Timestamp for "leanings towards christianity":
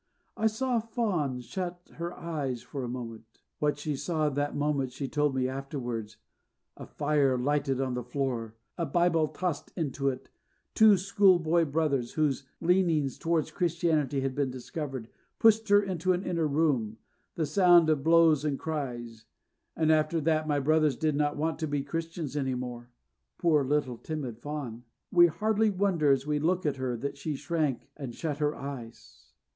12.59-14.21